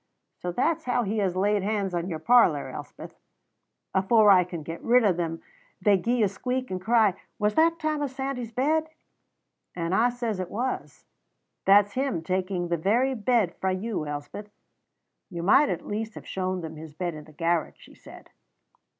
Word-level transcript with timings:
So 0.39 0.51
that's 0.51 0.85
how 0.85 1.03
he 1.03 1.19
has 1.19 1.35
laid 1.35 1.61
hands 1.61 1.93
on 1.93 2.09
your 2.09 2.17
parlor, 2.17 2.69
Elspeth. 2.69 3.19
Afore 3.93 4.31
I 4.31 4.43
can 4.43 4.63
get 4.63 4.81
rid 4.81 5.03
o' 5.05 5.13
them 5.13 5.43
they 5.79 5.95
gie 5.95 6.23
a 6.23 6.27
squeak 6.27 6.71
and 6.71 6.81
cry, 6.81 7.13
'Was 7.37 7.53
that 7.53 7.77
Thomas 7.77 8.15
Sandys's 8.15 8.51
bed?' 8.51 8.89
and 9.75 9.93
I 9.93 10.09
says 10.09 10.39
it 10.39 10.49
was. 10.49 11.05
That's 11.65 11.93
him 11.93 12.23
taking 12.23 12.69
the 12.69 12.77
very 12.77 13.13
bed 13.13 13.53
frae 13.57 13.75
you, 13.75 14.07
Elspeth." 14.07 14.49
"You 15.29 15.43
might 15.43 15.69
at 15.69 15.85
least 15.85 16.15
have 16.15 16.25
shown 16.25 16.61
them 16.61 16.77
his 16.77 16.95
bed 16.95 17.13
in 17.13 17.25
the 17.25 17.31
garret," 17.31 17.75
she 17.77 17.93
said. 17.93 18.31